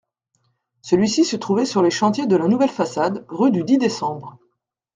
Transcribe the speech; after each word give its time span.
Celui-ci 0.81 1.23
se 1.23 1.35
trouvait 1.35 1.67
sur 1.67 1.83
les 1.83 1.91
chantiers 1.91 2.25
de 2.25 2.35
la 2.35 2.47
nouvelle 2.47 2.71
façade, 2.71 3.23
rue 3.29 3.51
du 3.51 3.63
Dix-Décembre. 3.63 4.39